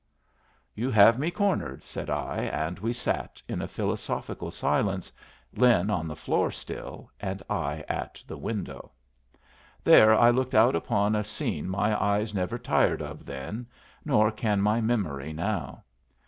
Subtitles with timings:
[0.73, 5.11] "You have me cornered," said I, and we sat in a philosophical silence,
[5.53, 8.93] Lin on the floor still, and I at the window.
[9.83, 13.67] There I looked out upon a scene my eyes never tired of then,
[14.03, 15.83] nor can my memory now.